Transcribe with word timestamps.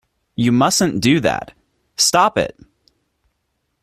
You 0.35 0.51
mustn't 0.51 0.99
do 0.99 1.19
that. 1.19 1.53
Stop 1.95 2.35
it! 2.39 2.59